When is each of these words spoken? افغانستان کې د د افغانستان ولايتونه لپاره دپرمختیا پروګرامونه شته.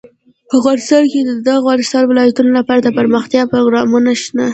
افغانستان 0.57 1.03
کې 1.11 1.19
د 1.23 1.31
د 1.45 1.47
افغانستان 1.59 2.03
ولايتونه 2.07 2.51
لپاره 2.59 2.79
دپرمختیا 2.81 3.41
پروګرامونه 3.53 4.09
شته. 4.23 4.45